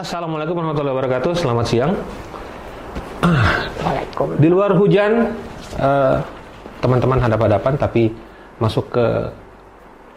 [0.00, 1.32] Assalamualaikum warahmatullahi wabarakatuh.
[1.36, 1.92] Selamat siang.
[3.20, 4.40] Waalaikumsalam.
[4.40, 5.36] Di luar hujan,
[5.76, 6.16] eh,
[6.80, 8.08] teman-teman hadap-hadapan, tapi
[8.56, 9.28] masuk ke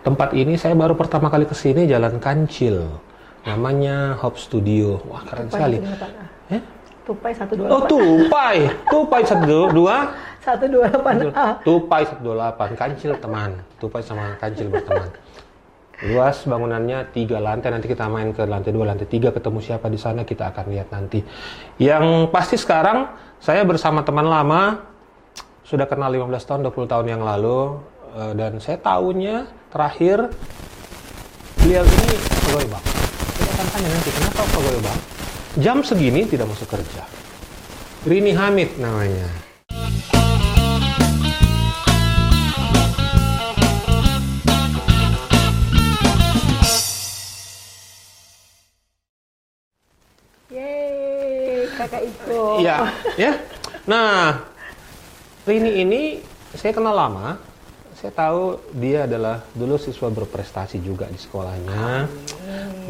[0.07, 2.95] tempat ini saya baru pertama kali ke sini Jalan Kancil.
[3.43, 5.03] Namanya Hop Studio.
[5.03, 5.83] Wah keren sekali.
[6.47, 6.63] Eh?
[7.03, 11.59] Tupai satu dua Oh tupai, tupai satu dua, satu dua delapan A.
[11.59, 13.51] tupai satu dua delapan, kancil teman,
[13.83, 15.11] tupai sama kancil berteman.
[16.03, 19.95] Luas bangunannya tiga lantai, nanti kita main ke lantai dua, lantai tiga, ketemu siapa di
[19.95, 21.23] sana kita akan lihat nanti.
[21.79, 23.07] Yang pasti sekarang
[23.39, 24.83] saya bersama teman lama,
[25.63, 27.79] sudah kenal 15 tahun, 20 tahun yang lalu,
[28.19, 30.27] eh, dan saya tahunya terakhir
[31.63, 32.85] beliau ini pegawai bank.
[33.33, 34.99] Kita akan tanya nanti kenapa pegawai bank
[35.61, 37.05] jam segini tidak masuk kerja.
[38.09, 39.52] Rini Hamid namanya.
[51.83, 52.63] Kakak Iko.
[52.63, 52.77] Iya,
[53.19, 53.31] ya.
[53.83, 54.39] Nah,
[55.43, 56.01] Rini ini
[56.55, 57.35] saya kenal lama.
[57.99, 62.07] Saya tahu dia adalah dulu siswa berprestasi juga di sekolahnya.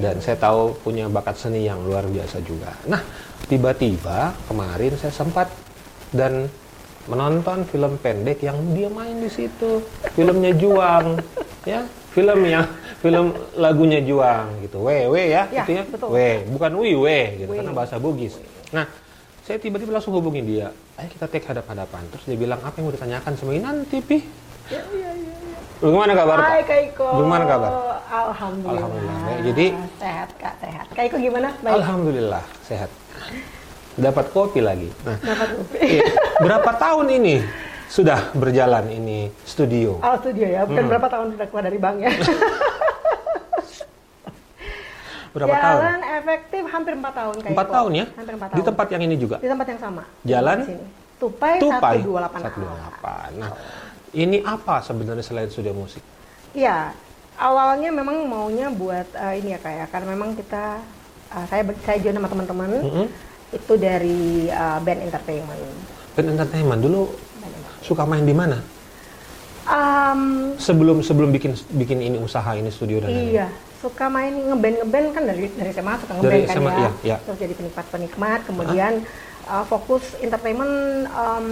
[0.02, 2.74] Dan saya tahu punya bakat seni yang luar biasa juga.
[2.90, 3.02] Nah,
[3.46, 5.50] tiba-tiba kemarin saya sempat
[6.10, 6.50] dan
[7.06, 9.86] menonton film pendek yang dia main di situ.
[10.18, 11.18] Filmnya Juang,
[11.66, 11.86] ya.
[12.14, 12.66] Film yang
[13.02, 14.82] film lagunya Juang gitu.
[14.82, 15.84] WW ya, Ya, gitu ya.
[15.90, 16.10] betul.
[16.14, 16.18] W,
[16.54, 17.58] bukan wi we gitu Wi.
[17.62, 18.34] karena bahasa Bugis.
[18.74, 18.86] Nah,
[19.40, 20.68] saya tiba-tiba langsung hubungin dia.
[20.96, 22.02] Ayo kita take hadap-hadapan.
[22.10, 24.18] Terus dia bilang, apa yang mau ditanyakan sama ini nanti, Pi?
[24.68, 25.32] Ya, ya, ya.
[25.78, 26.48] Bagaimana kabar, Pak?
[26.48, 27.08] Hai Kak Iko.
[27.14, 27.72] Bagaimana kabar?
[28.06, 28.74] Alhamdulillah.
[28.80, 29.18] Alhamdulillah.
[29.22, 30.86] Baik, jadi- sehat Kak, sehat.
[30.90, 31.50] Kak Iko gimana?
[31.60, 31.74] Baik.
[31.76, 32.90] Alhamdulillah, sehat.
[33.94, 34.90] Dapat kopi lagi.
[35.04, 35.78] Nah, Dapat kopi.
[35.92, 36.04] iya.
[36.40, 37.36] berapa tahun ini
[37.86, 40.00] sudah berjalan ini studio?
[40.00, 40.70] Oh studio ya, Hmm.
[40.72, 42.10] bukan berapa tahun sudah keluar dari bank ya.
[45.34, 45.82] Berapa tahun?
[45.82, 47.74] Jalan efektif hampir 4 tahun Kak Empat Iko.
[47.74, 48.06] tahun ya?
[48.14, 48.58] Hampir 4 tahun.
[48.58, 49.36] Di tempat yang ini juga?
[49.42, 50.04] Di tempat yang sama.
[50.22, 50.58] Jalan?
[51.18, 52.50] Tupai, Tupai 128 A.
[53.34, 53.42] 128.
[53.42, 53.52] Nah,
[54.14, 56.04] ini apa sebenarnya selain studio musik?
[56.54, 56.94] Iya,
[57.40, 60.78] awalnya memang maunya buat eh, ini ya kayak karena memang kita
[61.34, 63.06] eh, saya saya join sama teman-teman Mm-mm.
[63.50, 65.62] itu dari eh, band entertainment.
[66.14, 67.02] Band entertainment dulu
[67.82, 68.62] suka main di mana?
[69.64, 73.48] Um, Sebelum sebelum bikin bikin ini usaha ini studio dan iya,
[73.84, 76.80] suka main ngeband ngeband kan dari dari SMA suka ngeband Dari kan SMA, ya.
[76.80, 77.18] iya, iya.
[77.20, 78.94] Terus jadi penikmat penikmat, kemudian
[79.44, 80.76] eh, fokus entertainment
[81.12, 81.48] um,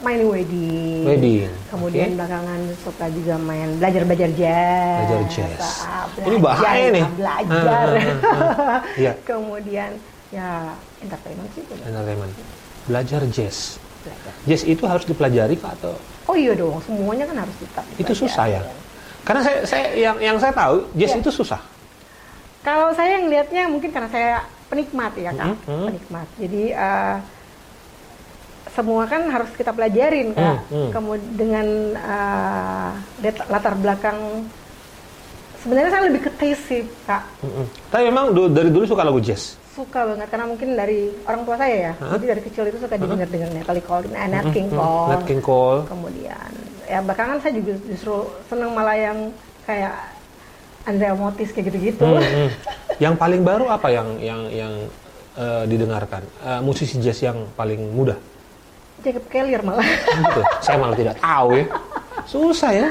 [0.00, 1.04] main wedding.
[1.04, 2.16] Wedding, Kemudian oke.
[2.16, 5.04] belakangan suka juga main belajar belajar jazz.
[5.04, 5.60] Belajar jazz.
[5.84, 7.04] Ah, Ini bahaya nih.
[7.12, 7.86] Belajar.
[7.92, 8.80] Ah, ah, ah.
[9.04, 9.12] Iya.
[9.22, 9.90] Kemudian
[10.32, 12.32] ya entertainment sih udah entertainment.
[12.86, 13.76] Belajar jazz.
[14.00, 14.32] belajar.
[14.46, 15.92] Jazz itu harus dipelajari Kak, atau
[16.26, 17.84] Oh iya dong, semuanya kan harus tetap.
[17.94, 18.60] itu susah ya?
[19.26, 21.20] Karena saya, saya yang yang saya tahu jazz Iya.
[21.20, 21.58] itu susah.
[22.62, 24.30] Kalau saya ngelihatnya mungkin karena saya
[24.66, 25.86] penikmat ya kak, Mhm, mhm.
[25.86, 26.26] penikmat.
[26.36, 27.16] Jadi eh,
[28.68, 30.56] semua kan harus kita pelajarin kak.
[30.64, 30.90] Hmm, hmm.
[30.90, 31.66] Kemudian dengan
[33.18, 34.18] lat- latar belakang
[35.58, 37.22] sebenarnya saya lebih ke taste sih kak.
[37.40, 37.66] Mm-mm.
[37.88, 39.58] Tapi memang du- dari dulu suka lagu jazz.
[39.72, 41.92] Suka banget karena mungkin dari orang tua saya ya.
[41.98, 42.14] Hah?
[42.14, 45.08] Jadi dari kecil itu suka didengar dengar Natalie Cole, nah, Nat King Mm, Cole.
[45.08, 45.80] Nat King Cole.
[45.84, 46.50] Kemudian
[46.86, 48.14] ya belakangan saya juga justru
[48.46, 49.18] senang malah yang
[49.66, 49.94] kayak
[50.86, 52.06] Andrea Motis kayak gitu-gitu.
[52.06, 52.48] Mm, mm.
[53.02, 54.74] Yang paling baru apa yang yang yang
[55.34, 56.22] eh, didengarkan?
[56.22, 58.16] Eh, musisi jazz yang paling mudah?
[59.02, 59.84] Jacob Collier malah.
[59.84, 60.40] gitu.
[60.64, 61.66] saya malah tidak tahu ya.
[62.26, 62.88] Susah ya.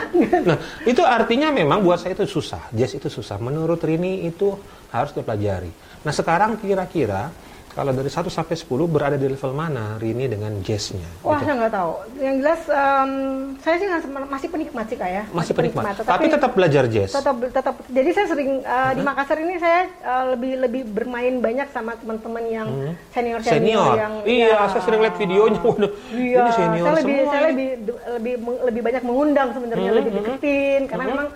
[0.48, 0.58] Nah,
[0.88, 2.72] itu artinya memang buat saya itu susah.
[2.72, 3.36] Jazz itu susah.
[3.40, 4.56] Menurut Rini itu
[4.92, 5.72] harus dipelajari.
[6.06, 7.32] Nah, sekarang kira-kira
[7.76, 11.04] kalau dari 1 sampai 10 berada di level mana Rini dengan jazznya?
[11.20, 11.44] Wah, Gitu.
[11.44, 11.92] saya nggak tahu.
[12.18, 13.12] Yang jelas, em,
[13.60, 13.88] saya sih
[14.26, 15.24] masih penikmat sih kak ya.
[15.30, 15.84] Masih penikmat.
[15.94, 17.12] tetapi Tapi tetap belajar jazz.
[17.12, 17.76] tetap tetap.
[17.86, 22.44] Jadi saya sering eh, di Makassar ini saya eh, lebih lebih bermain banyak sama teman-teman
[22.46, 22.68] yang
[23.12, 23.52] senior Hmm.
[23.52, 23.94] Senior.
[23.94, 25.60] yang iya, ya, saya sering lihat videonya.
[25.62, 27.30] Waduh, Iya, ini senior saya lebih semua.
[27.30, 27.70] saya lebih
[28.10, 31.28] lebih lebih banyak mengundang sebenarnya Hmm, lebih deketin karena memang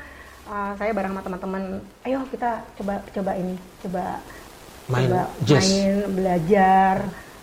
[0.48, 1.64] uh, saya bareng sama teman-teman,
[2.02, 4.04] ayo kita coba coba ini, coba
[4.90, 5.64] Main coba jazz.
[5.64, 6.96] main belajar.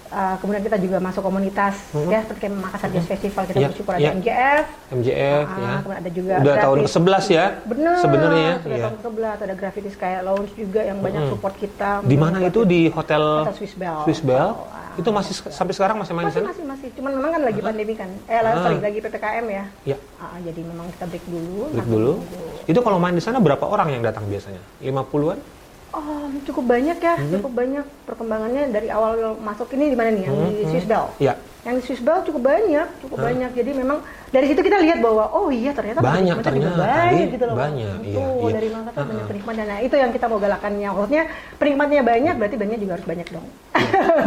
[0.07, 1.75] Uh, kemudian kita juga masuk komunitas
[2.07, 5.73] ya seperti kayak Makassar Jazz Festival kita Iya, bersyukur ada MJF MJF Ah, ya.
[5.77, 6.95] kemudian ada juga Udah tahun grafis.
[6.95, 7.47] ke-11 ya.
[7.67, 8.85] bener Sebenarnya sudah ya.
[8.87, 11.33] tahun ke-11 ada grafis kayak lounge juga yang banyak Mm-mm.
[11.35, 13.99] support kita Di mana itu di hotel Hotel Swiss Bell.
[14.07, 14.49] Swiss Bell?
[14.49, 14.95] Oh, ah.
[14.95, 16.49] Itu masih sampai sekarang masih main di masih sana?
[16.49, 18.55] masih masih cuman memang kan lagi pandemi kan eh Ah.
[18.57, 19.97] sorry lagi ppkm ya Ya.
[20.17, 21.67] Ah, jadi memang kita break dulu.
[21.69, 22.13] Break dulu.
[22.15, 22.47] nunggu.
[22.65, 24.63] Itu kalau main di sana berapa orang yang datang biasanya?
[24.81, 25.56] 50-an?
[25.97, 27.33] Oh, cukup banyak ya, Hmm.
[27.33, 30.29] cukup banyak perkembangannya dari awal masuk ini di mana nih?
[30.29, 31.07] Yang di Hmm, Swiss Bell.
[31.17, 31.35] Ya,
[31.65, 33.51] Yang di Swiss Bell cukup banyak, cukup banyak.
[33.51, 33.99] Jadi memang
[34.29, 36.79] dari situ kita lihat bahwa oh iya ternyata Banyak, ternyata.
[36.79, 37.57] banyak gitu loh.
[37.57, 38.53] banyak, iya, iya.
[38.53, 39.31] dari Makassar banyak Uh-uh.
[39.33, 39.65] penikmatnya.
[39.65, 40.89] Nah, itu yang kita mau galakannya.
[40.93, 41.23] Maksudnya
[41.57, 43.47] penikmatnya banyak berarti bandnya juga harus banyak dong.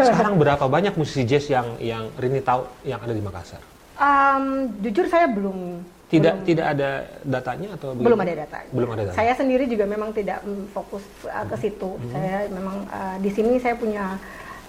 [0.03, 3.61] sekarang berapa banyak musisi jazz yang yang Rini tahu yang ada di Makassar?
[3.95, 4.43] Um,
[4.79, 6.89] jujur saya belum Tidak tidak ada
[7.21, 8.57] datanya atau belum ada data.
[8.73, 9.13] Belum ada data.
[9.13, 11.95] Saya sendiri juga memang tidak fokus uh, ke situ.
[11.95, 12.09] Hmm.
[12.09, 14.17] Saya memang uh, di sini saya punya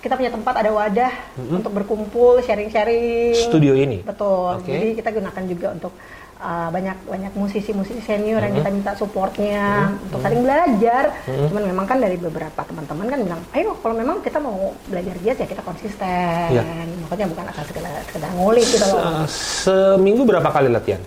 [0.01, 1.57] kita punya tempat ada wadah Hmm.
[1.57, 3.37] untuk berkumpul, sharing-sharing.
[3.37, 4.01] Studio ini.
[4.01, 4.61] Betul.
[4.61, 4.69] Oke.
[4.69, 5.93] Jadi kita gunakan juga untuk
[6.37, 8.61] uh, banyak banyak musisi-musisi senior yang Hmm.
[8.61, 11.05] kita minta supportnya untuk saling belajar.
[11.25, 15.37] Cuman memang kan dari beberapa teman-teman kan bilang, ayo kalau memang kita mau belajar jazz
[15.37, 16.49] ya kita konsisten.
[16.53, 16.65] Iya.
[17.01, 19.25] Maksudnya bukan asal sekedar, sekedar ngulik gitu loh.
[19.25, 21.01] Se- seminggu berapa kali latihan?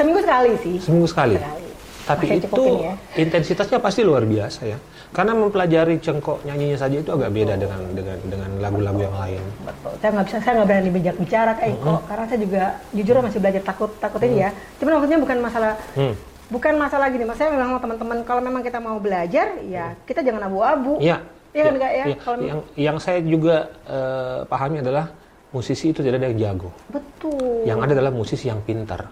[0.00, 0.76] Seminggu sekali sih.
[0.80, 1.36] Seminggu sekali.
[1.36, 1.68] Sekali.
[2.00, 2.94] Tapi Masih itu ya.
[3.14, 4.78] intensitasnya pasti luar biasa ya.
[5.12, 9.42] Karena mempelajari cengkok nyanyinya saja itu agak beda dengan dengan dengan lagu-lagu yang lain.
[9.62, 9.92] Betul.
[10.00, 12.62] Saya nggak bisa, saya nggak berani bijak bicara kayak Eko karena saya juga
[12.96, 14.50] jujur masih belajar takut takut ini ya.
[14.80, 16.14] Cuman maksudnya bukan masalah Hmm.
[16.48, 20.96] bukan masalah gini, maksudnya memang teman-teman kalau memang kita mau belajar ya kita jangan abu-abu.
[20.98, 21.20] Iya.
[21.50, 22.04] Iya kan enggak ya?
[22.06, 22.16] Iya.
[22.22, 23.56] Kalau Yang yang saya juga
[23.86, 25.04] eh, pahami adalah
[25.50, 26.70] musisi itu tidak ada yang jago.
[26.88, 27.66] betul.
[27.66, 29.10] Yang ada adalah musisi yang pintar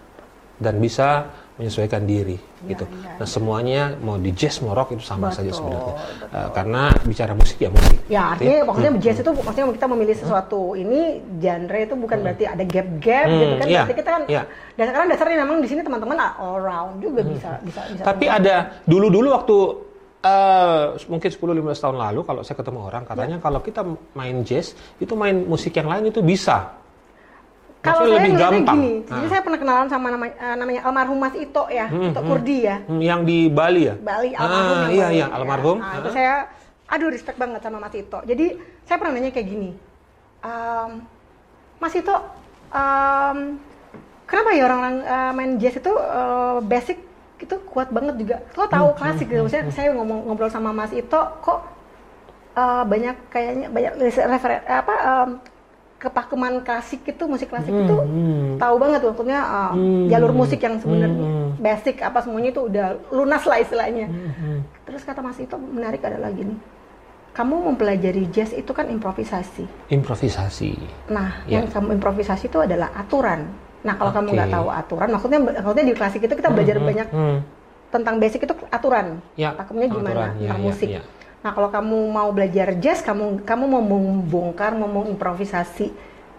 [0.58, 2.86] dan bisa menyesuaikan diri gitu.
[2.86, 5.94] iya, Nah, semuanya mau di jazz mau rock itu sama saja Betul, sebenarnya.
[6.30, 7.98] Eh, karena bicara musik ya musik.
[8.06, 11.00] Ya artinya maksudnya jazz itu maksudnya kita memilih sesuatu ini
[11.38, 13.66] genre itu bukan berarti ada gap-gap Hmm, gitu kan.
[13.66, 14.42] iya, Berarti kita kan iya.
[14.74, 18.02] dan sekarang dasarnya memang di sini teman-teman all round juga bisa bisa bisa.
[18.06, 18.54] Tapi ada
[18.84, 19.56] dulu-dulu waktu
[20.18, 21.38] eh, mungkin 10-15
[21.78, 23.42] tahun lalu kalau saya ketemu orang katanya Ya.
[23.42, 23.82] kalau kita
[24.14, 26.74] main jazz itu main musik yang lain itu bisa.
[27.90, 28.76] Kalau saya lebih gampang.
[28.76, 29.14] gini, Nah.
[29.14, 32.76] jadi saya pernah kenalan sama namanya, eh, namanya almarhum Mas Ito ya, Ito Kurdi ya,
[32.82, 33.94] Hmm, Yang di Bali ya?
[33.96, 34.76] Bali Ah, almarhum.
[34.78, 35.26] yang iya iya ya.
[35.30, 35.76] almarhum.
[35.78, 36.14] Nah, itu Ah.
[36.14, 36.34] saya,
[36.86, 38.18] aduh respect banget sama Mas Ito.
[38.22, 38.46] Jadi
[38.82, 39.70] saya pernah nanya kayak gini,
[40.40, 40.90] "Ehm,
[41.76, 42.16] Mas Ito,
[42.70, 43.38] em,
[44.24, 46.98] kenapa ya orang-orang eh, main jazz itu eh, basic
[47.38, 48.36] itu kuat banget juga?
[48.52, 51.60] Lo tahu Hmm, klasik gitu, Maksudnya saya ngomong ngobrol sama Mas Ito, kok
[52.52, 53.92] eh, banyak kayaknya banyak
[54.26, 55.30] referen apa em,
[55.98, 58.54] kepakeman klasik itu musik klasik itu hmm.
[58.56, 60.06] tahu banget maksudnya uh, Hmm.
[60.06, 61.58] jalur musik yang sebenarnya Hmm.
[61.58, 64.06] basic apa semuanya itu udah lunas lah istilahnya.
[64.06, 64.62] Hmm.
[64.86, 66.54] Terus kata Mas itu menarik adalah gini,
[67.34, 69.66] kamu mempelajari jazz itu kan improvisasi.
[69.90, 70.78] Improvisasi.
[71.10, 71.58] Nah, Ya.
[71.58, 73.50] yang kamu improvisasi itu adalah aturan.
[73.82, 74.36] Nah, kalau kamu Oke.
[74.38, 77.38] nggak tahu aturan, maksudnya maksudnya di klasik itu kita belajar Hmm, banyak hmm.
[77.90, 79.18] tentang basic itu aturan.
[79.34, 80.30] Ya, Pakemnya gimana, aturan.
[80.30, 80.88] Ya, tentang ya, musik.
[81.40, 81.44] Ya.
[81.44, 85.90] Nah, kalau kamu mau belajar jazz, kamu kamu mau membongkar, mau mengimprovisasi,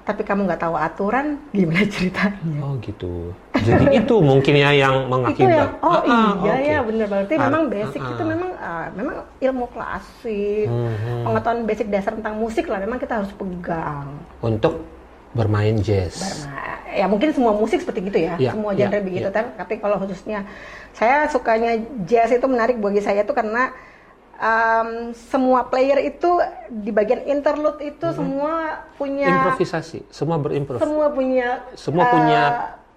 [0.02, 2.60] tapi kamu nggak tahu aturan, gimana ceritanya?
[2.60, 3.32] Oh gitu.
[3.54, 5.52] Jadi itu mungkin ya yang itu mengakibat.
[5.52, 6.64] yang oh Ah, ah, iya oke.
[6.66, 8.28] ya bener berarti Ah, memang basic ah, itu ah.
[8.28, 11.22] memang ah, memang ilmu klasik Hmm, hmm.
[11.24, 14.08] pengetahuan basic dasar tentang musik lah memang kita harus pegang
[14.40, 14.84] Untuk
[15.30, 16.42] bermain jazz.
[16.42, 19.28] Nah, ya mungkin semua musik seperti gitu ya, Iya, semua iya, genre begitu.
[19.28, 19.36] iya.
[19.36, 20.40] Tapi, tapi kalau khususnya
[20.90, 23.70] saya sukanya jazz itu menarik bagi saya tuh karena
[24.40, 26.40] um, semua player itu
[26.72, 30.08] di bagian interlude itu semua punya Improvisasi.
[30.10, 30.80] Semua berimprov.
[30.80, 32.42] semua punya Semua uh, punya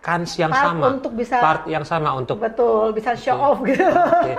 [0.02, 0.84] kans yang part sama.
[0.98, 3.86] untuk bisa- part yang sama untuk betul bisa show off gitu.
[3.86, 4.34] Oke.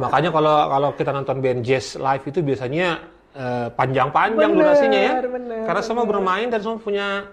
[0.00, 2.98] Makanya kalau kalau kita nonton band jazz live itu biasanya
[3.36, 5.12] eh, panjang-panjang Bener, durasinya ya.
[5.22, 7.28] bener, Karena semua bermain dan semua punya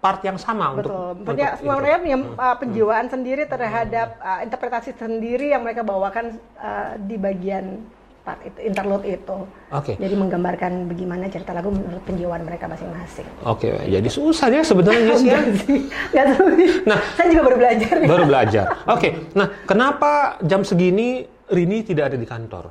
[0.00, 1.06] part yang sama untuk Betul.
[1.12, 6.40] untuk Punya, semua mereka punya uh, penjiwaan sendiri terhadap uh, interpretasi sendiri yang mereka bawakan
[6.56, 7.84] uh, di bagian
[8.20, 9.36] part itu, interlude itu.
[9.70, 9.96] Oke.
[9.96, 13.24] Jadi menggambarkan bagaimana cerita lagu menurut penjiwaan mereka masing-masing.
[13.42, 15.38] Oke, jadi susah ya sebenarnya ya.
[15.56, 16.72] Sih, enggak sulit.
[16.84, 17.00] Nah.
[17.14, 17.94] saya juga baru belajar.
[18.04, 18.64] Baru belajar.
[18.86, 19.08] Oke.
[19.32, 20.12] Nah, kenapa
[20.42, 22.64] jam segini Rini tidak ada di kantor?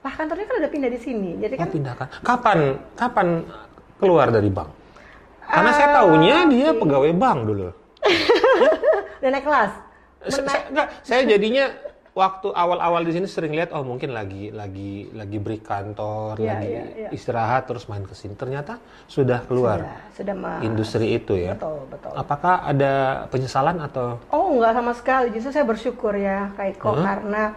[0.00, 1.36] Lah kantornya kan udah pindah di sini.
[1.36, 2.06] Jadi Oh, kan pindahkan.
[2.22, 2.58] Kapan
[2.94, 3.28] kapan
[3.98, 4.70] keluar dari bank?
[5.42, 7.68] Karena saya tahunya dia pegawai bank dulu.
[9.20, 9.72] udah naik kelas.
[10.26, 11.66] Sa- sa- enggak, saya jadinya
[12.12, 16.68] waktu awal-awal di sini sering lihat oh mungkin lagi lagi lagi break kantor, Iya, lagi
[16.68, 17.08] iya, iya.
[17.08, 18.36] istirahat terus main ke sini.
[18.36, 18.76] Ternyata
[19.08, 19.80] sudah keluar
[20.12, 21.56] Sudah, sudah industri itu ya.
[21.56, 22.12] Betul, betul.
[22.12, 22.92] Apakah ada
[23.32, 25.32] penyesalan atau Oh, enggak sama sekali.
[25.32, 27.56] Justru saya bersyukur ya, Kak Iko, karena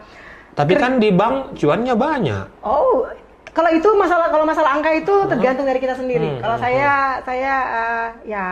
[0.55, 2.63] tapi kan di bank cuannya banyak.
[2.63, 3.03] Oh,
[3.51, 6.39] kalau itu masalah kalau masalah angka itu tergantung dari kita sendiri.
[6.39, 8.47] Hmm, Kalau saya saya eh, ya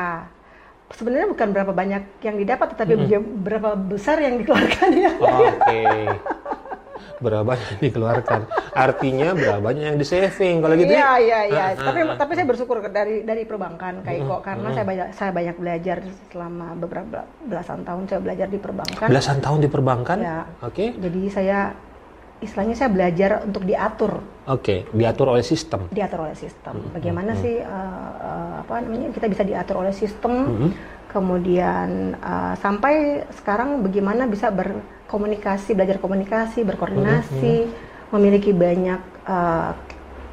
[0.93, 3.01] sebenarnya bukan berapa banyak yang didapat, tetapi Hmm.
[3.03, 5.11] bega- berapa besar yang dikeluarkan ya.
[5.17, 5.81] Oke.
[7.15, 8.39] berapa banyak yang dikeluarkan?
[8.73, 11.15] Artinya berapa banyak yang di saving kalau gitu Iya ya?
[11.17, 11.65] iya iya.
[11.69, 12.17] Ah, Tapi ah, ah.
[12.19, 15.97] tapi saya bersyukur dari dari perbankan kayak kok karena saya banyak saya banyak belajar
[16.27, 19.07] selama beberapa belasan tahun saya belajar di perbankan.
[19.07, 20.17] Belasan tahun di perbankan?
[20.19, 20.39] Ya.
[20.59, 20.91] Oke.
[20.91, 21.71] Jadi saya
[22.43, 25.87] istilahnya saya belajar untuk diatur Oke, diatur oleh sistem.
[25.87, 26.75] diatur oleh sistem.
[26.75, 27.63] Hmm, Bagaimana sih uh,
[28.13, 30.69] uh, apa namanya kita bisa diatur oleh sistem, Hmm.
[31.07, 37.71] kemudian uh, sampai sekarang bagaimana bisa berkomunikasi, belajar komunikasi, berkoordinasi, Hmm,
[38.11, 39.71] memiliki banyak uh,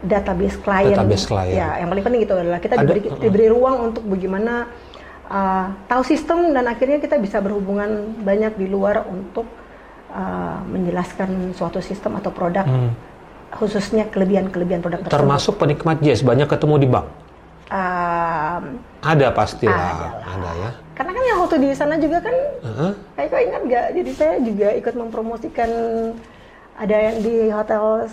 [0.02, 0.96] database klien.
[0.96, 1.54] Database klien.
[1.54, 4.66] Ya, yang paling penting itu adalah kita Ada- diberi, diberi ruang untuk bagaimana
[5.28, 9.46] uh, tahu sistem dan akhirnya kita bisa berhubungan banyak di luar untuk
[10.10, 12.92] uh, menjelaskan suatu sistem atau produk Hmm.
[13.50, 15.16] khususnya kelebihan-kelebihan produk tersebut.
[15.16, 17.06] Termasuk penikmat jazz banyak ketemu di bank.
[17.70, 20.12] Um, Ada pastilah, Ada lah.
[20.26, 20.70] ada ya.
[20.92, 22.92] karena kan yang waktu di sana juga kan, Heeh.
[23.14, 23.86] kayak kau ingat nggak?
[23.94, 25.70] Jadi saya juga ikut mempromosikan
[26.74, 28.10] ada yang di hotel.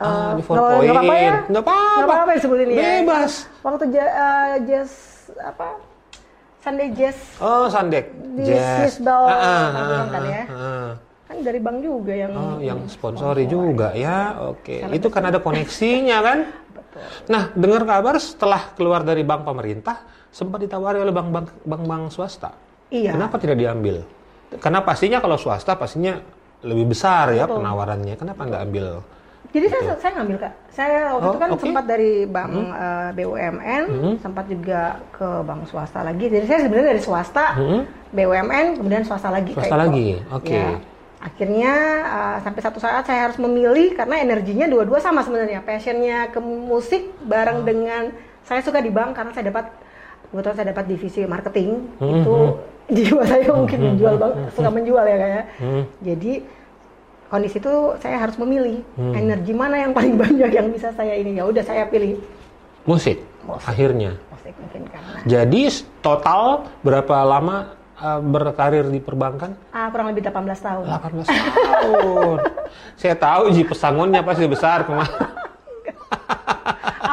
[0.00, 0.92] Ah, uh, di Four apa-apa ya?
[0.94, 1.36] Point.
[1.48, 1.92] Nggak apa-apa.
[1.92, 2.82] Nggak apa-apa disebutin ya.
[3.00, 3.32] Bebas.
[3.60, 4.90] Waktu ja- uh, jazz
[5.36, 5.68] apa?
[6.60, 7.64] Sunday Jazz Oh.
[8.36, 8.68] Di Jazz.
[8.76, 10.42] Swiss Bell Ah, ah, Pavilion ah, kan ya?
[10.44, 10.88] ah, ah.
[11.30, 14.34] Kan dari bank juga yang Oh, yang sponsori juga ya.
[14.50, 14.82] Oke.
[14.82, 16.38] Sangat Itu kan ada koneksinya kan?
[16.74, 17.00] Betul.
[17.30, 22.50] Nah, dengar kabar setelah keluar dari bank pemerintah sempat ditawari oleh bank-bank bank-bank swasta.
[22.90, 23.14] Iya.
[23.14, 24.02] Kenapa tidak diambil?
[24.58, 26.18] Karena pastinya kalau swasta pastinya
[26.60, 27.62] lebih besar ya Betul.
[27.62, 28.14] penawarannya.
[28.18, 28.86] Kenapa nggak ambil?
[29.50, 30.52] Jadi saya saya ngambil kak.
[30.70, 31.62] Saya waktu Oh, itu kan oke.
[31.62, 33.82] sempat dari bank eh, BUMN,
[34.18, 36.26] sempat juga ke bank swasta lagi.
[36.26, 37.82] Jadi saya sebenarnya dari swasta, Hmm.
[38.10, 39.50] BUMN, kemudian swasta lagi.
[39.50, 40.30] Swasta kayak lagi, itu.
[40.30, 40.54] oke.
[40.54, 40.70] Ya.
[41.20, 41.72] Akhirnya
[42.02, 45.60] eh, sampai satu saat saya harus memilih karena energinya dua-dua sama sebenarnya.
[45.60, 47.28] Passionnya ke musik Oh.
[47.28, 48.02] bareng dengan
[48.42, 49.68] saya suka di bank karena saya dapat
[50.26, 52.36] kebetulan saya dapat divisi marketing Hmm, itu
[52.96, 55.44] jiwa saya mungkin menjual bank suka menjual ya kayak.
[55.60, 55.82] Hmm.
[56.00, 56.32] Jadi
[57.28, 59.12] kondisi itu saya harus memilih Hmm.
[59.14, 62.16] energi mana yang paling banyak yang bisa saya ini ya udah saya pilih
[62.88, 63.20] Musik.
[63.44, 63.68] Musik.
[63.68, 64.16] Akhirnya.
[64.32, 65.62] musik mungkin karena Jadi
[66.00, 69.54] total berapa lama uh, berkarir di perbankan?
[69.70, 72.38] ah, kurang lebih 18 tahun 18 tahun.
[72.96, 75.12] Saya tahu Ji pesangonnya pasti besar kemarin.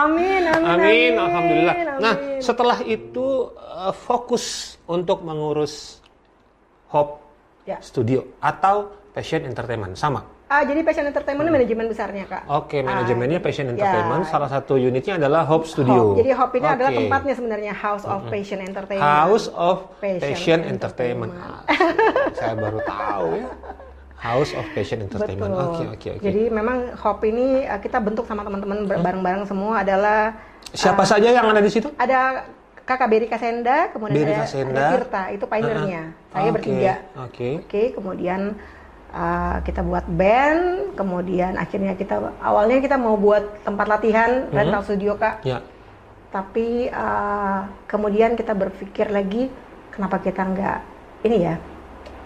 [0.08, 1.76] amin amin Amin, alhamdulillah.
[2.00, 2.40] Nah, amin.
[2.40, 6.00] setelah itu uh, fokus untuk mengurus
[6.88, 7.28] Hope
[7.68, 7.84] Ya.
[7.84, 10.24] Studio atau Passion Entertainment sama.
[10.48, 14.24] Ah jadi passion entertainment manajemen besarnya kak Oke, Ah, manajemennya Passion Entertainment.
[14.24, 14.32] ya.
[14.32, 16.16] Salah satu unitnya adalah Hope Studio.
[16.16, 16.24] Hope.
[16.24, 17.00] Jadi Hope ini adalah Oke.
[17.04, 19.04] tempatnya sebenarnya House of Passion Entertainment.
[19.04, 21.32] House of Passion Passion, Entertainment.
[21.36, 21.62] Ah,
[22.32, 23.48] saya baru tahu ya.
[24.18, 25.52] House of Passion Entertainment.
[25.52, 26.24] Oke, oke, oke.
[26.24, 30.32] Jadi memang Hope ini uh, kita bentuk sama teman-teman ber- bareng-bareng semua adalah
[30.68, 31.08] Siapa ah.
[31.08, 31.92] saja yang ada di situ?
[31.94, 32.48] ada
[32.82, 34.80] Kakak Beri Kasenda, kemudian Beri ada, Kasenda.
[34.80, 36.02] ada Tirta, itu pioneernya.
[36.02, 36.94] Ah, Saya oke, bertiga.
[37.20, 37.50] Oke.
[37.62, 38.42] Oke, kemudian
[39.18, 45.18] uh, kita buat band, kemudian akhirnya kita awalnya kita mau buat tempat latihan rental studio
[45.18, 45.66] kak, Ya.
[46.30, 49.50] tapi uh, kemudian kita berpikir lagi
[49.90, 50.80] kenapa kita nggak
[51.26, 51.56] ini ya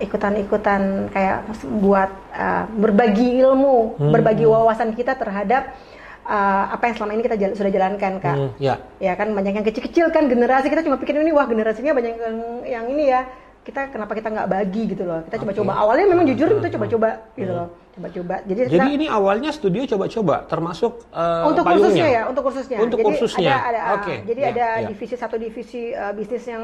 [0.02, 1.46] ikutan-ikutan kayak
[1.78, 4.12] buat uh, berbagi ilmu, Hmm.
[4.12, 5.78] berbagi wawasan kita terhadap
[6.26, 8.34] uh, apa yang selama ini kita jala- sudah jalankan kak.
[8.36, 8.82] Hmm, ya.
[8.98, 12.38] Ya kan banyak yang kecil-kecil kan generasi kita cuma pikir ini wah generasinya banyak yang,
[12.66, 13.22] yang ini ya.
[13.62, 15.22] Kita kenapa kita nggak bagi gitu loh.
[15.30, 15.72] Kita coba-coba.
[15.86, 17.68] Awalnya memang jujur kita coba-coba gitu loh.
[17.94, 18.36] Coba-coba.
[18.50, 18.60] Jadi.
[18.66, 21.86] Jadi kita, ini awalnya studio coba-coba, termasuk eh, untuk payungnya?
[21.86, 22.78] kursusnya ya, untuk kursusnya.
[22.82, 23.54] Untuk jadi kursusnya.
[23.54, 24.88] Ada, ada, Oke, Jadi ya, ada ya.
[24.90, 26.64] divisi satu divisi uh, bisnis yang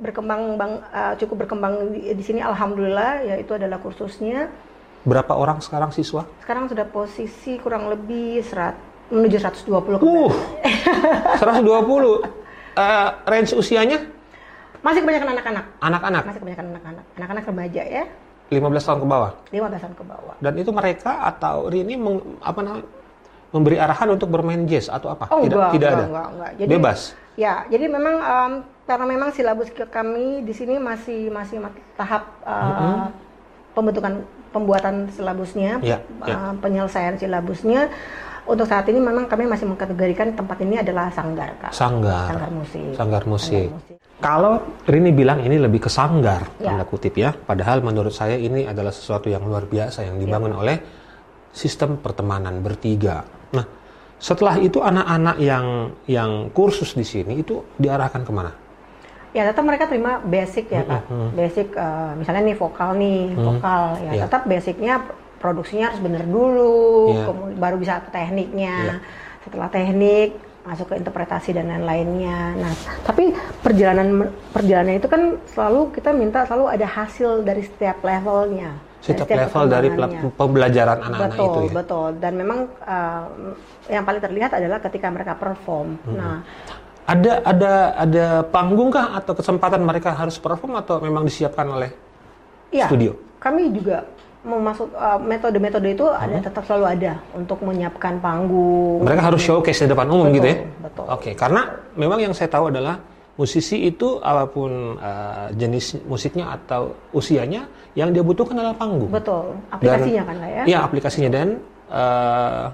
[0.00, 4.48] berkembang bang, uh, cukup berkembang di, di sini alhamdulillah yaitu adalah kursusnya.
[5.04, 6.24] Berapa orang sekarang siswa?
[6.40, 8.74] Sekarang sudah posisi kurang lebih serat,
[9.12, 10.32] menuju 120 ke Uh,
[11.38, 12.24] 120.
[12.76, 14.04] Eh, range usianya
[14.82, 15.64] Masih kebanyakan anak-anak.
[15.78, 17.04] anak-anak, Masih kebanyakan anak-anak.
[17.16, 18.04] Anak-anak remaja ya.
[18.46, 19.30] 15 tahun ke bawah.
[19.50, 20.34] 15 tahun ke bawah.
[20.38, 22.86] Dan itu mereka atau Rini meng- apa namanya?
[23.46, 25.30] memberi arahan untuk bermain jazz atau apa?
[25.30, 26.04] Oh tidak enggak, tidak enggak, ada.
[26.04, 26.50] enggak, enggak.
[26.58, 27.00] Jadi, Bebas.
[27.38, 28.52] Ya, jadi memang em,
[28.84, 33.08] karena memang silabus kami di sini masih masih ma- tahap uh,
[33.72, 36.34] pembentukan pembuatan silabusnya, Ya, ya.
[36.34, 37.88] uh, penyelesaian silabusnya.
[38.46, 41.74] Untuk saat ini memang kami masih mengkategorikan tempat ini adalah sanggar, Kak.
[41.74, 42.30] Sanggar.
[42.30, 42.86] Sanggar musik.
[42.94, 43.66] Sanggar musik.
[43.68, 43.96] Sanggar musik.
[44.16, 44.52] Kalau
[44.88, 46.72] Rini bilang ini lebih ke sanggar, Ya.
[46.72, 47.34] tanda kutip ya.
[47.36, 50.58] Padahal menurut saya ini adalah sesuatu yang luar biasa yang dibangun Ya.
[50.62, 50.76] oleh
[51.52, 53.26] sistem pertemanan bertiga.
[53.52, 53.66] Nah,
[54.16, 55.66] setelah itu anak-anak yang
[56.08, 58.52] yang kursus di sini itu diarahkan ke mana?
[59.36, 61.02] Ya tetap mereka terima basic ya kak,
[61.36, 64.22] basic eh, misalnya nih vokal nih vokal ya Iya.
[64.24, 64.94] tetap basicnya
[65.36, 67.24] produksinya harus bener dulu, Iya.
[67.28, 68.96] kemudian baru bisa ke tekniknya, Iya.
[69.44, 70.30] setelah teknik
[70.66, 72.58] masuk ke interpretasi dan lain-lainnya.
[72.58, 72.72] Nah
[73.06, 73.30] tapi
[73.62, 79.28] perjalanan perjalanan itu kan selalu kita minta selalu ada hasil dari setiap levelnya, dari Setiap
[79.30, 79.88] level dari
[80.34, 81.72] pembelajaran anak-anak betul, itu ya.
[81.78, 83.24] Betul, Dan memang eh,
[83.94, 85.94] yang paling terlihat adalah ketika mereka perform.
[86.10, 86.42] Nah,
[87.06, 91.94] Ada ada ada panggung kah atau kesempatan mereka harus perform atau memang disiapkan oleh
[92.74, 92.90] iya.
[92.90, 93.14] studio?
[93.38, 94.02] Kami juga
[94.46, 99.02] memasuk uh, metode-metode itu ada tetap selalu ada untuk menyiapkan panggung.
[99.02, 100.56] Mereka harus showcase di depan umum Betul, gitu ya.
[100.80, 101.04] betul.
[101.10, 101.62] Oke, karena
[101.98, 103.02] memang yang saya tahu adalah
[103.36, 109.10] musisi itu apa pun uh, jenis musiknya atau usianya yang dia butuhkan adalah panggung.
[109.10, 109.58] Betul.
[109.68, 110.62] Aplikasinya Dan- kan lah ya.
[110.64, 111.48] Iya, aplikasinya dan
[111.90, 112.64] uh,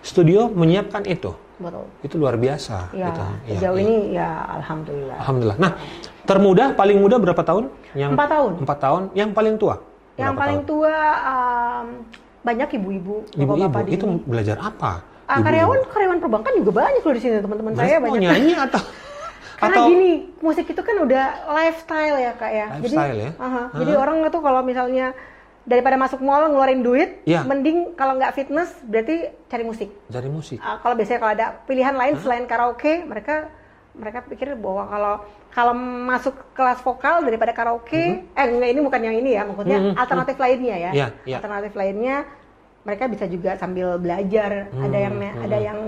[0.00, 1.34] studio menyiapkan itu.
[1.60, 1.84] Betul.
[2.02, 3.20] Itu luar biasa Ya, gitu.
[3.22, 3.84] Iya, sejauh iya.
[3.86, 4.28] ini ya
[4.58, 5.16] alhamdulillah.
[5.22, 5.58] Alhamdulillah.
[5.62, 5.72] Nah,
[6.26, 7.70] termuda paling muda berapa tahun?
[7.94, 8.52] Yang Empat tahun.
[8.62, 9.02] Empat tahun.
[9.14, 9.76] Yang paling tua?
[10.14, 10.68] Yang paling tahun?
[10.68, 11.86] tua um,
[12.42, 14.26] banyak ibu-ibu, Ibu-ibu itu sini.
[14.26, 14.92] belajar apa?
[15.24, 15.46] Ah, Ibu-ibu.
[15.46, 18.22] karyawan karyawan perbankan juga banyak loh di sini teman-teman saya Mereka mau banyak.
[18.26, 18.82] nyanyi atau
[19.54, 22.66] Karena atau gini, musik itu kan udah lifestyle ya kak ya.
[22.74, 23.30] Lifestyle jadi, ya?
[23.38, 25.14] aha, jadi orang tuh kalau misalnya
[25.62, 27.46] daripada masuk mall ngeluarin duit, Iya.
[27.46, 29.94] mending kalau nggak fitness berarti cari musik.
[30.06, 30.58] dari musik?
[30.58, 33.46] Ah, kalau biasanya kalau ada pilihan lain selain karaoke, mereka
[33.92, 35.14] mereka pikir bahwa kalau
[35.52, 35.74] kalau
[36.08, 40.36] masuk kelas vokal daripada karaoke, eh enggak ini bukan yang ini ya, maksudnya Mhm, alternatif
[40.40, 40.90] lainnya ya.
[40.96, 41.36] Iya, iya.
[41.38, 42.16] Alternatif lainnya
[42.82, 44.72] mereka bisa juga sambil belajar.
[44.72, 45.80] Ada yang Hmm, ada yang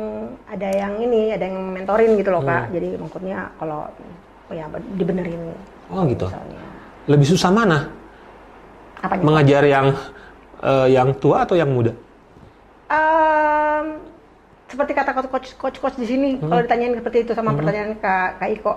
[0.45, 2.51] ada yang ini, ada yang mentorin gitu loh Hmm.
[2.53, 2.65] kak.
[2.77, 3.89] Jadi maksudnya kalau
[4.53, 4.69] ya
[5.01, 5.41] dibenerin
[5.89, 6.29] Oh gitu.
[6.29, 6.61] misalnya.
[7.09, 7.89] Lebih susah mana?
[9.01, 9.23] Apanya?
[9.25, 9.87] Mengajar yang
[10.65, 11.93] eh, yang tua atau yang muda?
[12.89, 13.44] Em,
[14.67, 16.49] seperti kata coach coach coach di sini Hmm.
[16.49, 18.73] kalau ditanyain seperti itu sama pertanyaan kak kak Iko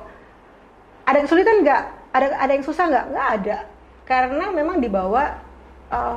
[1.04, 3.58] ada kesulitan nggak ada ada yang susah nggak nggak ada
[4.04, 5.40] karena memang dibawa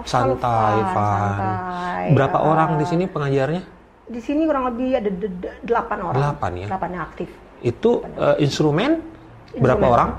[0.03, 1.19] selalu Santai, fun, fun.
[1.31, 2.05] santai.
[2.11, 3.63] Berapa Eh, orang di sini pengajarnya?
[4.11, 5.11] di sini kurang lebih ada
[5.63, 6.67] delapan orang Delapan ya?
[6.67, 7.29] delapan yang aktif
[7.61, 8.99] Itu eh, instrumen
[9.53, 9.87] berapa Instrumen.
[9.89, 10.11] orang?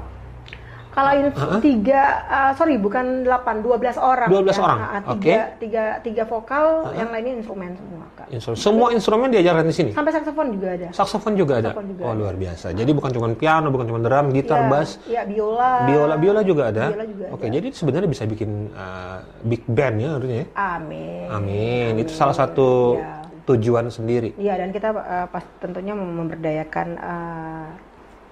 [0.91, 1.29] Kalau ini
[1.59, 4.59] tiga eh, sorry bukan delapan dua belas orang 12 ya.
[4.59, 5.17] orang, oke.
[5.17, 8.57] tiga, tiga tiga vokal yang lainnya instrumen semua kak Instrumen.
[8.57, 9.91] Semua instrumen diajarkan di sini.
[9.91, 11.69] sampai saksofon juga ada Saksofon juga ada.
[11.71, 12.67] Saksofon juga oh luar biasa.
[12.71, 16.63] Jadi bukan cuma piano, bukan cuma drum, gitar, Iya, bass, iya, biola biola, biola juga
[16.67, 16.85] ada.
[16.89, 20.37] Biola juga Oke, jadi sebenarnya bisa bikin eh, big band ya harusnya.
[20.37, 20.47] ya?
[20.55, 21.27] Amin.
[21.27, 21.91] Amin.
[21.97, 23.11] Itu salah satu Iya.
[23.43, 24.31] tujuan sendiri.
[24.35, 27.65] Iya dan kita uh, pas tentunya mem- memberdayakan uh,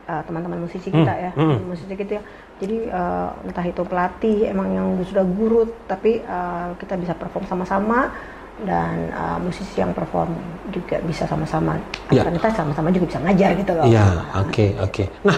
[0.09, 1.69] uh, teman-teman musisi kita ya, hmm.
[1.69, 2.17] musisi kita.
[2.57, 8.09] Jadi uh, entah itu pelatih emang yang sudah guru, tapi uh, kita bisa perform sama-sama
[8.65, 10.33] dan uh, musisi yang perform
[10.73, 11.77] juga bisa sama-sama.
[12.09, 13.85] Karena kita sama-sama juga bisa ngajar gitu loh.
[13.87, 14.07] Iya,
[14.43, 15.03] oke, oke.
[15.23, 15.37] Nah,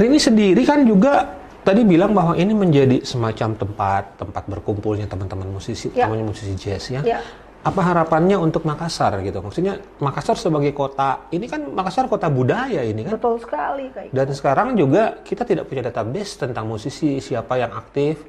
[0.00, 5.92] Rini sendiri kan juga tadi bilang bahwa ini menjadi semacam tempat tempat berkumpulnya teman-teman musisi,
[5.92, 6.08] Ya.
[6.08, 7.04] namanya musisi jazz ya.
[7.04, 7.20] Ya.
[7.60, 9.44] Apa harapannya untuk Makassar gitu?
[9.44, 13.20] Maksudnya Makassar sebagai kota, ini kan Makassar kota budaya ini kan.
[13.20, 14.16] Betul sekali kayak.
[14.16, 18.24] Dan sekarang juga kita tidak punya database tentang musisi, siapa yang aktif,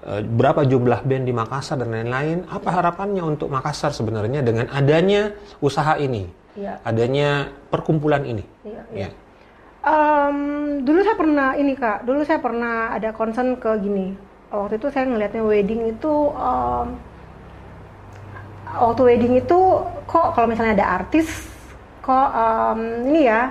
[0.00, 2.48] eh, berapa jumlah band di Makassar dan lain-lain.
[2.48, 6.24] Apa harapannya untuk Makassar sebenarnya dengan adanya usaha ini,
[6.56, 6.80] Iya.
[6.80, 8.44] adanya perkumpulan ini?
[8.64, 9.10] Iya, Ya.
[9.80, 10.36] Em,
[10.84, 14.12] dulu saya pernah ini kak, dulu saya pernah ada concern ke gini.
[14.52, 17.00] Waktu itu saya ngelihatnya wedding itu, em,
[18.72, 19.58] waktu wedding itu
[20.04, 21.26] kok kalau misalnya ada artis,
[22.00, 23.50] kok em, ini ya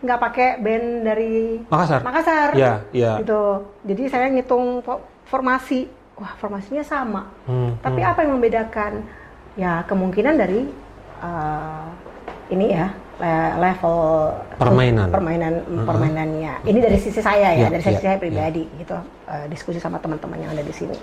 [0.00, 2.00] nggak pakai band dari Makassar.
[2.04, 3.16] Makassar, Ya, ya.
[3.20, 3.64] gitu.
[3.84, 7.28] Jadi saya ngitung fo- formasi, wah formasinya sama.
[7.44, 9.04] Hmm, Tapi apa yang membedakan?
[9.56, 10.68] Ya kemungkinan dari
[11.20, 11.84] uh,
[12.48, 13.96] ini ya le- level
[14.56, 15.08] Permainan.
[15.08, 15.52] permainan
[15.84, 16.54] permainannya.
[16.64, 18.96] Ini dari sisi saya ya, Ya, dari sisi ya, saya pribadi gitu.
[19.24, 20.96] Uh, diskusi sama teman-teman yang ada di sini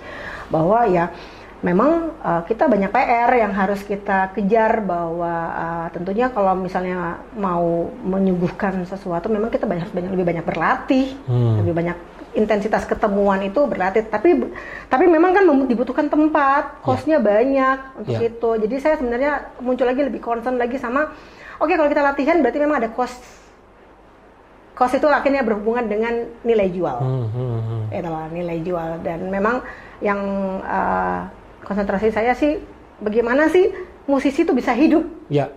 [0.48, 1.10] bahwa ya
[1.58, 7.90] memang uh, kita banyak PR yang harus kita kejar bahwa uh, tentunya kalau misalnya mau
[8.06, 11.58] menyuguhkan sesuatu memang kita banyak harus banyak lebih banyak berlatih, Hmm.
[11.58, 11.96] lebih banyak
[12.38, 14.06] intensitas ketemuan itu berlatih.
[14.06, 14.38] Tapi
[14.86, 18.30] tapi memang kan dibutuhkan tempat kosnya banyak untuk Ya.
[18.30, 18.50] itu.
[18.62, 21.10] Jadi saya sebenarnya muncul lagi lebih concern lagi sama
[21.58, 23.10] oke kalau kita latihan berarti memang ada kos
[24.78, 27.02] kos itu akhirnya berhubungan dengan nilai jual.
[27.02, 27.82] Hmm, hmm, hmm.
[27.98, 28.90] itu loh, nilai jual.
[29.02, 29.58] Dan memang
[29.98, 30.20] yang
[30.62, 31.26] uh,
[31.68, 32.56] konsentrasi saya sih
[32.98, 33.68] bagaimana sih
[34.08, 35.52] musisi itu bisa hidup Ya.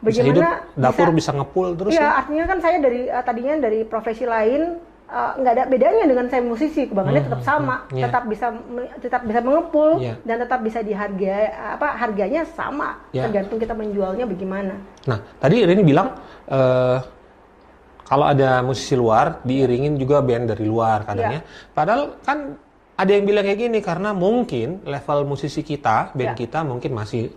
[0.00, 2.10] Bisa hidup, bagaimana dapur bisa, ngepul terus Iya, ya.
[2.20, 4.76] artinya kan saya dari uh, tadinya dari profesi lain
[5.08, 8.04] uh, nggak ada bedanya dengan saya musisi, kebanggaannya tetap sama, iya.
[8.04, 8.46] tetap bisa
[9.00, 10.20] tetap bisa mengepul Iya.
[10.28, 13.32] dan tetap bisa dihargai apa harganya sama, Iya.
[13.32, 14.76] tergantung kita menjualnya bagaimana.
[15.08, 16.12] Nah, tadi Rini bilang
[16.52, 16.98] eh,
[18.04, 21.40] kalau ada musisi luar diiringin juga band dari luar kadangnya.
[21.72, 22.60] Padahal kan
[22.94, 26.38] ada yang bilang kayak gini karena mungkin level musisi kita, band Ya.
[26.38, 27.30] kita mungkin masih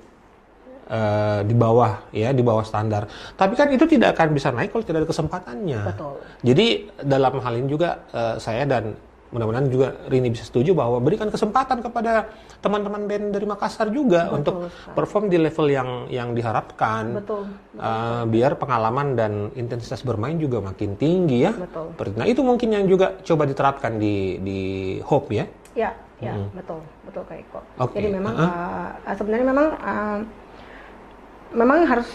[0.87, 3.09] eh, di bawah ya, di bawah standar.
[3.35, 5.81] Tapi kan itu tidak akan bisa naik kalau tidak ada kesempatannya.
[5.83, 6.13] Betul.
[6.45, 6.67] Jadi
[7.01, 8.93] dalam hal ini juga eh, saya dan
[9.31, 12.31] mudah-mudahan juga Rini bisa setuju bahwa berikan kesempatan kepada
[12.63, 17.19] teman-teman band dari Makassar juga untuk perform di level yang yang diharapkan.
[17.19, 17.43] Betul.
[17.77, 21.51] Uh, biar pengalaman dan intensitas bermain juga makin tinggi ya.
[21.51, 21.93] Betul.
[22.15, 24.59] Nah itu mungkin yang juga coba diterapkan di di
[25.03, 25.45] Hope ya.
[25.77, 27.61] Ya, ya, betul, betul kayak kok.
[27.77, 29.05] Oke, Jadi memang uh-huh.
[29.05, 30.17] uh, sebenarnya memang uh,
[31.53, 32.07] memang harus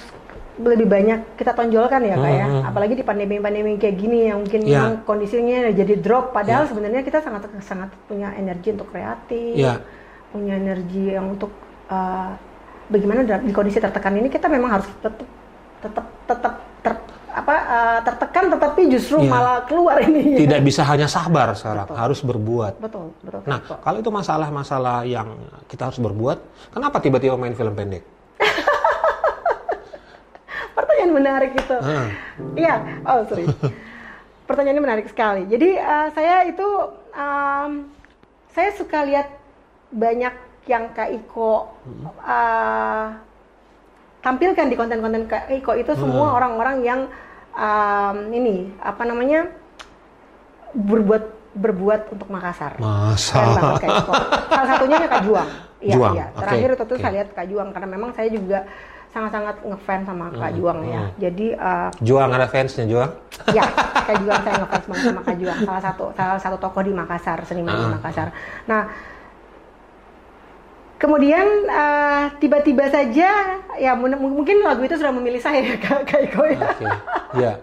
[0.60, 2.46] lebih banyak kita tonjolkan ya kak ya.
[2.46, 2.62] Mhm.
[2.68, 4.84] Apalagi di pandemi-pandemi kayak gini yang mungkin Ya.
[4.84, 6.36] memang kondisinya jadi drop.
[6.36, 6.68] Padahal Ya.
[6.68, 9.80] sebenarnya kita sangat sangat punya energi untuk kreatif, Ya.
[10.28, 11.48] punya energi yang untuk
[11.88, 12.36] uh,
[12.92, 15.24] bagaimana di kondisi tertekan ini kita memang harus tetap
[15.82, 19.32] tetap tetap ter- apa uh, tertekan tetapi justru Ya.
[19.32, 20.36] malah keluar ini.
[20.36, 21.96] Tidak bisa hanya sabar sekarang, Betul.
[21.96, 22.72] harus berbuat.
[22.76, 23.40] Betul, betul.
[23.48, 23.80] Nah, Iko.
[23.80, 25.32] kalau itu masalah-masalah yang
[25.64, 26.38] kita harus berbuat,
[26.76, 28.04] kenapa tiba-tiba main film pendek?
[30.82, 31.76] Pertanyaan menarik itu.
[31.78, 32.10] Ah.
[32.58, 32.74] Iya,
[33.06, 33.46] oh sorry.
[34.50, 35.46] Pertanyaannya menarik sekali.
[35.46, 36.66] Jadi uh, saya itu,
[37.14, 37.86] um,
[38.50, 39.30] saya suka lihat
[39.94, 40.34] banyak
[40.66, 41.70] yang Kak Iko
[42.22, 43.06] uh,
[44.22, 47.00] tampilkan di konten-konten Kak Iko itu semua orang-orang yang
[47.54, 49.50] um, ini apa namanya
[50.72, 52.80] berbuat berbuat untuk Makassar.
[52.80, 53.42] Masa?
[54.48, 55.50] Salah satunya Kak Juang.
[55.82, 56.30] Iya, Juang, iya.
[56.30, 57.02] Terakhir itu tuh oke.
[57.02, 58.70] saya lihat Kak Juang karena memang saya juga
[59.12, 61.02] sangat-sangat ngefans sama Kak Juang ya.
[61.20, 63.10] Jadi uh, Juang ada fansnya Juang?
[63.52, 63.64] ya
[64.08, 65.58] Kak Juang saya ngefans banget sama Kak Juang.
[65.62, 67.92] Salah satu salah satu tokoh di Makassar, seniman di Ah.
[67.92, 68.28] Makassar.
[68.64, 68.82] Nah,
[71.02, 73.28] kemudian uh, tiba-tiba saja
[73.74, 76.62] ya mun- mungkin lagu itu sudah memilih saya ya Kak, Kak Iko ya.
[76.62, 76.86] Oke.
[77.34, 77.52] Ya.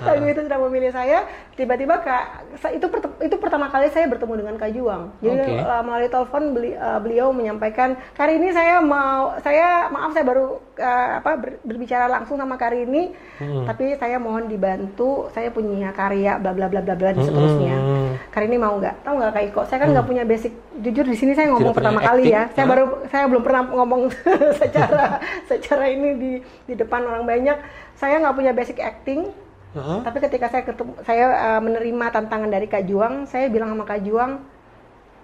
[0.00, 2.40] lagu itu sudah memilih saya tiba-tiba kak
[2.72, 2.86] itu
[3.20, 5.60] itu pertama kali saya bertemu dengan Kak Juang jadi Oke.
[5.60, 10.46] uh, melalui telepon beli- uh, beliau menyampaikan kali ini saya mau saya maaf saya baru
[10.74, 13.64] uh, apa ber- berbicara langsung sama Kak ini Hmm.
[13.64, 18.12] tapi saya mohon dibantu saya punya karya bla bla bla bla bla dan seterusnya Hmm.
[18.40, 19.04] Kak ini mau nggak?
[19.04, 19.60] Tahu nggak Kak Iko?
[19.68, 20.52] Saya kan nggak punya basic.
[20.80, 23.62] Jujur di sini saya ngomong Tidak pertama kali acting, ya saya baru saya belum pernah
[23.68, 24.02] ngomong
[24.64, 25.04] secara
[25.44, 27.56] secara ini di di depan orang banyak.
[27.92, 29.28] Saya nggak punya basic acting.
[29.70, 30.02] Heeh.
[30.02, 34.02] tapi ketika saya ketemu, saya uh, menerima tantangan dari Kak Juang, saya bilang sama Kak
[34.02, 34.42] Juang,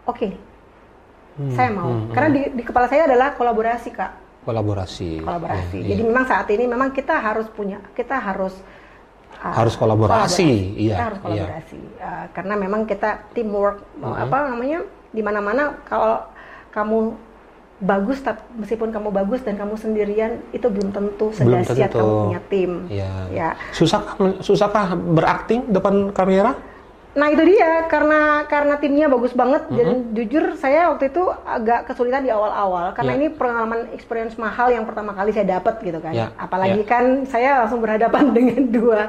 [0.06, 0.28] oke,
[1.34, 1.90] Hmm, saya mau.
[1.90, 4.12] hmm, Karena di, di kepala saya adalah kolaborasi Kak,
[4.46, 5.20] Kolaborasi.
[5.20, 5.82] kolaborasi.
[5.82, 6.08] Iya, Jadi iya.
[6.08, 8.54] memang saat ini memang kita harus punya, kita harus
[9.40, 11.24] Harus kolaborasi, iya, Kita harus iya.
[11.24, 11.78] kolaborasi.
[12.00, 14.80] Uh, karena memang kita teamwork, mau apa namanya,
[15.12, 16.24] di mana-mana kalau
[16.72, 16.98] kamu
[17.76, 22.70] bagus, tapi meskipun kamu bagus dan kamu sendirian, itu belum tentu sedahsyat kamu punya tim.
[22.88, 23.12] Iya.
[23.32, 23.48] Ya.
[23.76, 26.56] Susah susahkah berakting depan kamera?
[27.16, 29.78] Nah itu dia karena karena timnya bagus banget Mm-hmm.
[29.80, 33.18] dan jujur saya waktu itu agak kesulitan di awal-awal karena Ya.
[33.18, 36.12] ini pengalaman experience mahal yang pertama kali saya dapat gitu kan.
[36.12, 36.86] Ya, Apalagi ya.
[36.86, 39.08] kan saya langsung berhadapan dengan dua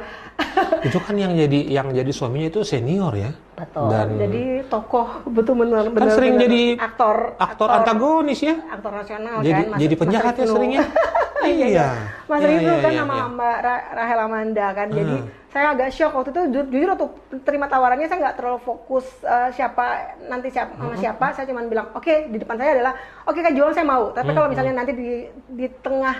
[0.79, 3.31] itu kan yang jadi yang jadi suaminya itu senior ya.
[3.53, 3.89] betul.
[3.89, 8.55] Dan Jadi tokoh betul benar benar sering benar jadi aktor aktor antagonis ya.
[8.67, 9.67] aktor nasional Jadi kan.
[9.67, 10.83] Mas- jadi Mas penjahat ya seringnya.
[11.47, 11.87] iya.
[12.25, 13.25] Mas Iya, Wisnu iya, kan iya, sama iya.
[13.29, 14.87] Mbak Ra- Rahel Amanda kan.
[14.89, 15.15] Jadi
[15.47, 17.05] saya agak shock waktu itu ju- jujur waktu
[17.41, 19.85] terima tawarannya saya nggak terlalu fokus eh, siapa
[20.23, 20.99] nanti siapa sama Hmm.
[20.99, 21.25] siapa.
[21.31, 22.93] Saya cuma bilang oke di depan saya adalah
[23.23, 24.11] oke Kak Juang saya mau.
[24.11, 25.09] Tapi Hmm, kalau misalnya nanti di
[25.49, 26.15] di tengah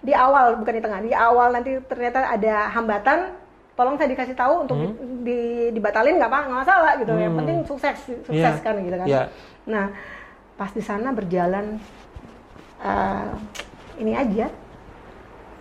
[0.00, 3.18] di awal bukan di tengah di awal nanti ternyata ada hambatan
[3.74, 4.86] tolong saya dikasih tahu untuk di,
[5.22, 7.12] di- dibatalin nggak apa nggak masalah gitu.
[7.12, 7.38] Yang Hmm.
[7.38, 9.06] penting sukses sukses Iya, kan gitu kan.
[9.06, 9.22] Iya.
[9.64, 9.86] nah
[10.54, 11.82] pas di sana berjalan
[12.78, 13.28] eh,
[13.96, 14.46] ini aja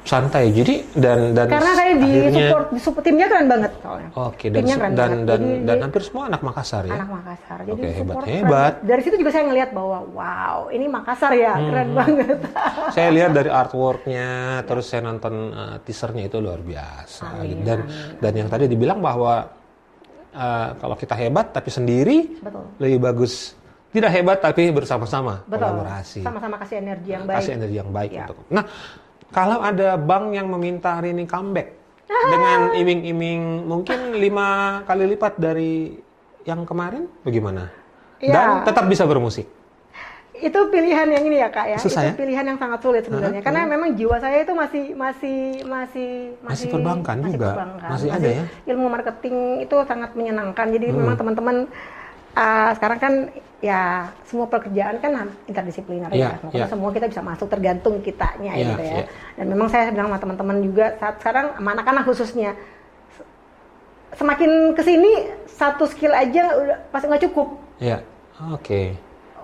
[0.03, 0.51] Santai.
[0.51, 4.59] Jadi dan dan karena saya di akhirnya- support support timnya keren banget soalnya Oke, dan
[4.59, 5.23] timnya keren dan banget.
[5.23, 6.93] dan, Jadi dan hampir semua anak Makassar ya.
[6.93, 8.29] anak Makassar jadi Oke, hebat, keren.
[8.35, 8.73] hebat.
[8.83, 11.69] dari situ juga saya ngelihat bahwa wow ini Makassar ya Hmm.
[11.69, 12.37] keren banget
[12.95, 14.27] saya lihat dari artworknya,
[14.63, 17.23] terus saya nonton uh, teasernya itu luar biasa.
[17.33, 17.79] Amin, dan
[18.17, 19.47] dan yang tadi dibilang bahwa
[20.29, 23.55] uh, kalau kita hebat tapi sendiri betul lebih bagus
[23.89, 26.21] tidak hebat tapi bersama-sama kolaborasi.
[26.21, 28.25] sama-sama kasih energi yang baik Kasih energi yang baik Ya.
[28.25, 28.37] untuk.
[28.49, 28.65] Nah,
[29.33, 31.73] kalau ada bank yang meminta hari ini comeback
[32.31, 34.47] dengan iming-iming mungkin lima
[34.83, 35.97] kali lipat dari
[36.43, 37.71] yang kemarin, bagaimana?
[38.19, 38.31] Ya.
[38.31, 39.49] Dan tetap bisa bermusik.
[40.33, 42.13] itu pilihan yang ini ya kak ya Susah itu ya?
[42.17, 43.45] pilihan yang sangat sulit sebenarnya Hah?
[43.45, 46.09] karena memang jiwa saya itu masih masih masih
[46.41, 47.49] Masih perbankan masih juga?
[47.53, 47.89] perbankan.
[47.89, 48.43] Masih ada ya?
[48.67, 50.99] ilmu marketing itu sangat menyenangkan jadi Hmm.
[50.99, 51.55] memang teman-teman
[52.33, 53.13] uh, sekarang kan
[53.63, 53.81] ya
[54.27, 55.11] semua pekerjaan kan
[55.47, 56.65] interdisipliner Iya, ya iya.
[56.67, 59.05] semua kita bisa masuk tergantung kitanya Iya, gitu ya iya.
[59.39, 62.51] dan memang saya bilang sama teman-teman juga saat sekarang anak-anak khususnya
[64.13, 65.11] semakin ke sini
[65.47, 67.47] satu skill aja udah pasti nggak cukup
[67.81, 67.99] Ya,
[68.53, 68.95] oke.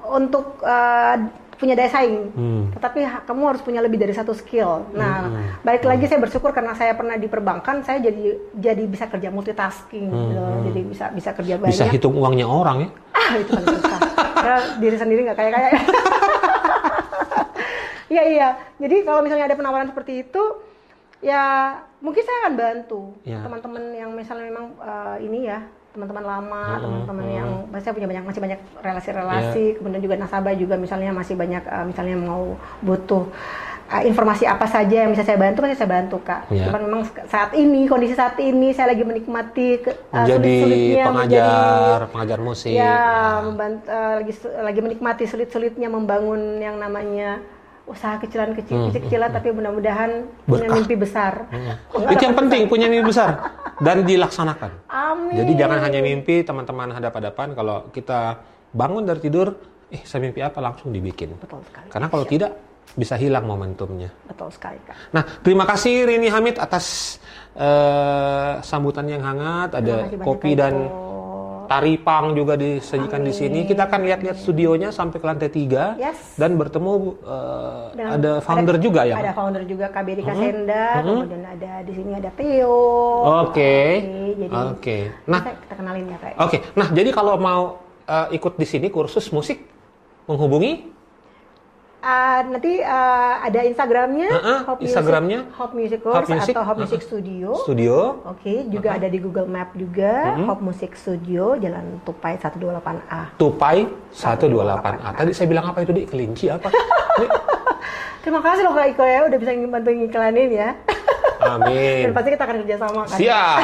[0.09, 1.15] untuk uh,
[1.59, 2.31] punya daya saing.
[2.31, 2.63] Hmm.
[2.71, 4.87] Tetapi ha- kamu harus punya lebih dari satu skill.
[4.91, 5.59] Nah, Hmm.
[5.61, 10.07] balik lagi saya bersyukur karena saya pernah di perbankan, saya jadi jadi bisa kerja multitasking,
[10.07, 10.43] gitu.
[10.65, 11.69] jadi bisa bisa kerja banyak.
[11.69, 12.89] Hmm, Bisa hitung uangnya orang ya?
[13.11, 13.99] Ah, itu paling susah.
[14.33, 15.71] Karena diri sendiri nggak kayak kayak.
[18.09, 18.49] Iya iya.
[18.75, 20.43] Jadi kalau misalnya ada penawaran seperti itu,
[21.21, 23.37] ya mungkin saya akan bantu Ya.
[23.39, 25.61] teman-teman yang misalnya memang uh, ini ya
[25.99, 29.75] teman-teman lama, Hmm, teman-teman yang saya punya banyak masih banyak relasi-relasi, Iya.
[29.75, 33.27] kemudian juga nasabah juga misalnya masih banyak eh, misalnya mau butuh
[33.89, 36.47] eh, informasi apa saja yang bisa saya bantu pasti saya bantu kak.
[36.47, 36.69] Iya.
[36.69, 41.99] Cuman memang saat ini kondisi saat ini saya lagi menikmati ke, eh, Menjadi sulit-sulitnya pengajar,
[42.07, 42.71] pengajar musik.
[42.71, 47.43] ya Nah, memban- eh, lagi lagi menikmati sulit-sulitnya membangun yang namanya
[47.89, 50.77] usaha kecilan kecil kecilan tapi mudah-mudahan punya Hmm.
[50.77, 51.49] Mimpi besar.
[51.97, 53.29] Enggak Itu yang penting punya mimpi besar
[53.81, 54.71] dan dilaksanakan.
[54.87, 55.33] Amin.
[55.33, 58.37] Jadi jangan hanya mimpi teman-teman hadap-hadapan kalau kita
[58.69, 59.57] bangun dari tidur,
[59.89, 61.33] eh saya mimpi apa langsung dibikin.
[61.41, 61.89] Betul sekali.
[61.89, 62.51] Karena kalau tidak
[62.93, 64.09] bisa hilang momentumnya.
[64.25, 65.13] Betul sekali kak.
[65.13, 67.17] Nah, terima kasih Rini Hamid atas
[67.57, 69.77] eh, sambutan yang hangat.
[69.77, 70.73] Ada kopi dan
[71.69, 73.69] Tari pang juga disajikan di sini.
[73.69, 76.33] Kita akan lihat-lihat studionya sampai ke lantai tiga Yes.
[76.33, 79.21] dan bertemu eh, Dan ada founder juga ya.
[79.21, 80.33] Ada founder juga KBD Mm-hmm.
[80.35, 82.81] Kasenda, kemudian ada di sini ada Theo.
[83.45, 83.75] Oke.
[84.01, 84.97] jadi Oke.
[85.29, 86.17] Nah, kita, kita kenalin ya.
[86.41, 87.61] Oke, nah jadi kalau mau
[88.09, 89.61] eh, ikut di sini kursus musik
[90.25, 90.98] menghubungi
[91.99, 96.79] Ah, nanti ah, ada Instagramnya, Heeh, Hop Music- Instagramnya, Hop Music Hop Music, atau Hop
[96.79, 96.87] heeh.
[96.87, 97.47] Music Studio.
[97.67, 97.95] studio.
[98.23, 103.35] Oke, juga ada di Google Map juga, Hop Music Studio, Jalan Tupai 128A.
[103.35, 103.83] Tupai
[104.15, 105.09] 128A.
[105.11, 106.71] Tadi saya bilang apa itu di kelinci apa?
[108.23, 110.69] Terima kasih loh Kak Iko ya, udah bisa bantu ngiklanin ya.
[111.39, 112.11] Dan amin.
[112.11, 113.17] pasti kita akan kerjasama kan.
[113.19, 113.59] Siap.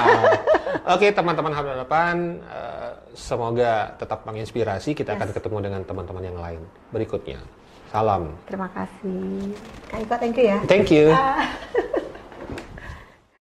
[0.96, 4.96] Oke, teman-teman hadapan eh, semoga tetap menginspirasi.
[4.96, 7.40] Kita akan ketemu dengan teman-teman yang lain berikutnya.
[7.92, 8.34] Salam.
[8.50, 9.54] Terima kasih.
[9.90, 10.58] Kak Iko, thank you ya.
[10.66, 11.06] Thank you.
[11.14, 11.46] Ah.